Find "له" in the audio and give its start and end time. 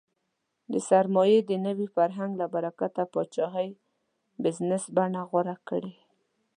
2.41-2.45